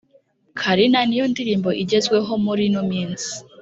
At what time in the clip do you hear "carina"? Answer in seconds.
0.59-0.99